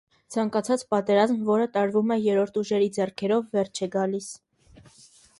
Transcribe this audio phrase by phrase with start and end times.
[0.35, 4.31] Ցանկացած պատերազմ, որը տարվում է երրորդ ուժերի ձեռքերով, վերջ է գալիս։